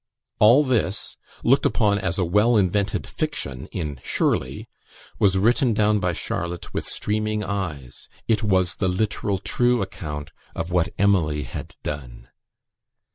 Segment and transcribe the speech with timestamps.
[0.39, 4.67] All this, looked upon as a well invented fiction in "Shirley,"
[5.19, 10.71] was written down by Charlotte with streaming eyes; it was the literal true account of
[10.71, 12.29] what Emily had done.